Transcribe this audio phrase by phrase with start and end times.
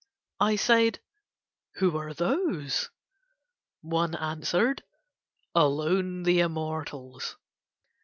[0.39, 0.97] I said:
[1.75, 2.89] "Who are those?"
[3.81, 4.81] One answered:
[5.53, 7.37] "Alone the Immortals."